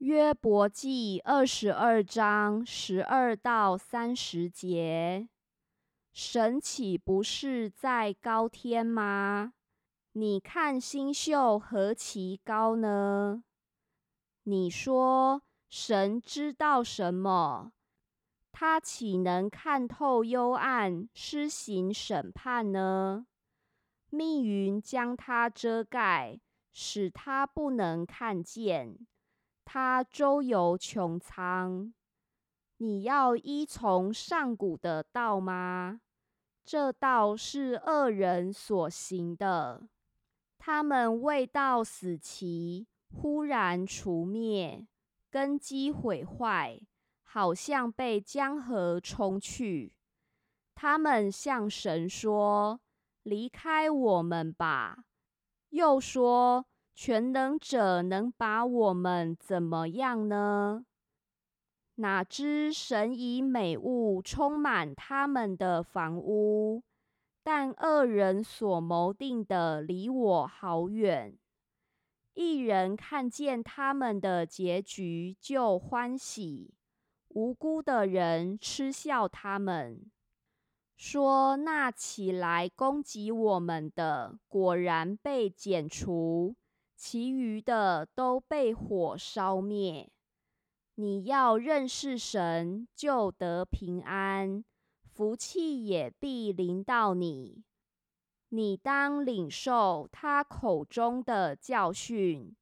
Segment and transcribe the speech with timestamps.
[0.00, 5.28] 约伯记二十二章十二到三十节：
[6.10, 9.52] 神岂不是在高天吗？
[10.12, 13.44] 你看星宿何其高呢？
[14.44, 17.72] 你说神知道什么？
[18.50, 23.26] 他岂能看透幽暗，施行审判呢？
[24.08, 26.40] 密云将他遮盖，
[26.72, 28.96] 使他不能看见。
[29.72, 31.94] 他周游穹苍，
[32.78, 36.00] 你要依从上古的道吗？
[36.64, 39.86] 这道是恶人所行的。
[40.58, 44.88] 他们未到死期，忽然除灭，
[45.30, 46.80] 根基毁坏，
[47.22, 49.94] 好像被江河冲去。
[50.74, 52.80] 他们向神说
[53.22, 55.04] ：“离开我们吧。”
[55.70, 56.66] 又说。
[56.94, 60.84] 全能者能把我们怎么样呢？
[61.96, 66.82] 哪知神以美物充满他们的房屋，
[67.42, 71.36] 但恶人所谋定的离我好远。
[72.32, 76.72] 一人看见他们的结局就欢喜，
[77.28, 80.10] 无辜的人嗤笑他们，
[80.96, 86.54] 说那起来攻击我们的，果然被剪除。
[87.02, 90.12] 其余的都被火烧灭。
[90.96, 94.62] 你要认识神，就得平安，
[95.02, 97.64] 福气也必临到你。
[98.50, 102.54] 你当领受他口中的教训，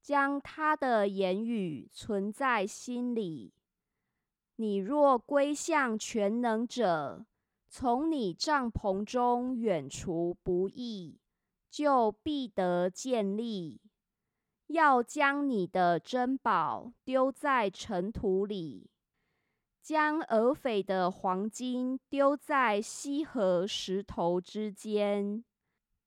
[0.00, 3.52] 将他的言语存在心里。
[4.56, 7.26] 你若归向全能者，
[7.68, 11.20] 从你帐篷中远除不义。
[11.74, 13.80] 就必得建立。
[14.68, 18.88] 要将你的珍宝丢在尘土里，
[19.82, 25.44] 将俄斐的黄金丢在溪河石头之间。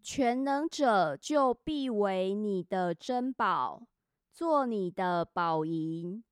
[0.00, 3.88] 全能者就必为你的珍宝，
[4.32, 6.22] 做你的宝银。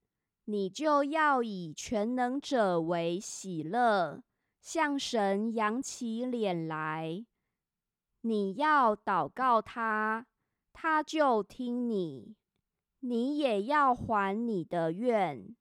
[0.45, 4.23] 你就要以全能者为喜乐，
[4.61, 7.25] 向神扬起脸来。
[8.27, 10.27] 你要祷告他，
[10.73, 12.35] 他就听你；
[12.99, 15.55] 你也要还你的愿。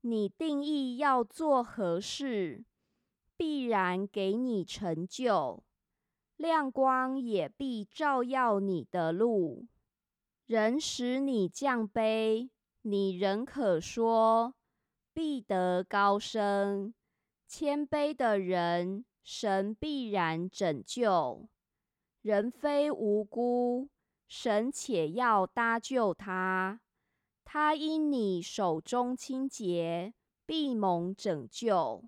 [0.00, 2.64] 你定义要做何事，
[3.36, 5.64] 必然给你成就。
[6.36, 9.66] 亮光也必照耀你的路。
[10.46, 12.50] 人使你降卑，
[12.82, 14.54] 你仍可说
[15.12, 16.92] 必得高升。
[17.46, 21.48] 谦卑的人，神必然拯救。
[22.24, 23.90] 人非无辜，
[24.28, 26.80] 神且要搭救他。
[27.44, 30.14] 他因你手中清洁，
[30.46, 32.02] 必蒙拯救。